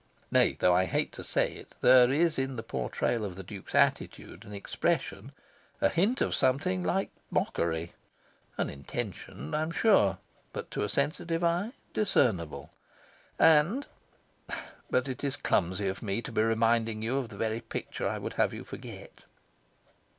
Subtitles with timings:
[0.31, 3.75] Nay, though I hate to say it, there is in the portrayal of the Duke's
[3.75, 5.31] attitude and expression
[5.79, 7.93] a hint of something like mockery
[8.57, 10.17] unintentional, I am sure,
[10.53, 12.71] but to a sensitive eye discernible.
[13.37, 13.85] And
[14.89, 18.17] but it is clumsy of me to be reminding you of the very picture I
[18.17, 19.25] would have you forget.